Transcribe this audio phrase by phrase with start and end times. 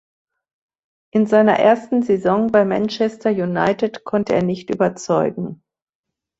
[1.11, 5.61] In seiner ersten Saison bei Manchester United konnte er nicht überzeugen.